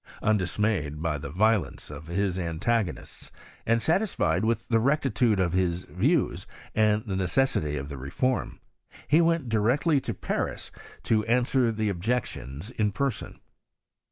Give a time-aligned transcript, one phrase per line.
[0.23, 3.31] Undismayed by the violence of his antagonists,
[3.67, 8.59] and satisfied with the rectitude of his views, and the necessity of the reform,
[9.07, 10.71] he went directly to Paris
[11.03, 13.39] to answer the objections in person.